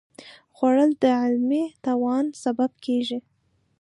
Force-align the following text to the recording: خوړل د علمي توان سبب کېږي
خوړل 0.55 0.91
د 1.01 1.03
علمي 1.21 1.63
توان 1.85 2.25
سبب 2.43 2.71
کېږي 2.85 3.19